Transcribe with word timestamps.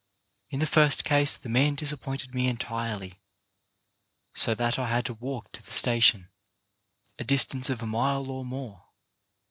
In 0.49 0.59
the 0.59 0.65
first 0.65 1.03
case 1.03 1.35
the 1.35 1.47
man 1.47 1.75
disappointed 1.75 2.33
me 2.33 2.47
entirely, 2.47 3.21
so 4.33 4.55
that 4.55 4.79
I 4.79 4.89
had 4.89 5.05
to 5.05 5.13
walk 5.13 5.51
to 5.51 5.61
the 5.61 5.69
station, 5.71 6.29
a 7.19 7.23
distance 7.23 7.69
of 7.69 7.83
a 7.83 7.85
mile 7.85 8.27
or 8.31 8.43
more. 8.43 8.85